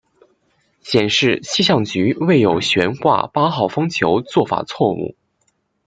[0.81, 5.15] 显示气象局未有悬挂八号风球做法错误。